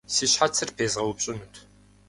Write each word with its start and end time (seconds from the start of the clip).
Си 0.13 0.25
щхьэцыр 0.31 0.69
пезгъэупщӏынут. 0.77 1.53